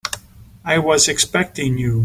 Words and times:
I 0.65 0.79
was 0.79 1.07
expecting 1.07 1.77
you. 1.77 1.99